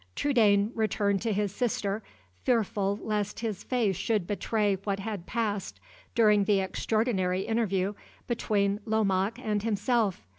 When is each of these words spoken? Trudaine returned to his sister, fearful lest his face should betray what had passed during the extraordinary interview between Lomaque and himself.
Trudaine 0.15 0.71
returned 0.73 1.21
to 1.21 1.31
his 1.31 1.53
sister, 1.53 2.01
fearful 2.43 2.99
lest 3.03 3.41
his 3.41 3.63
face 3.63 3.95
should 3.95 4.25
betray 4.25 4.73
what 4.83 4.99
had 4.99 5.27
passed 5.27 5.79
during 6.15 6.45
the 6.45 6.59
extraordinary 6.59 7.41
interview 7.41 7.93
between 8.25 8.79
Lomaque 8.87 9.37
and 9.37 9.61
himself. 9.61 10.25